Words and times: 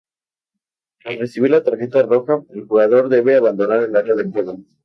Tras 1.03 1.19
recibir 1.19 1.51
la 1.51 1.63
tarjeta 1.63 2.01
roja 2.01 2.43
el 2.49 2.65
jugador 2.65 3.07
debe 3.07 3.35
abandonar 3.37 3.83
el 3.83 3.95
área 3.95 4.15
de 4.15 4.31
juego. 4.31 4.57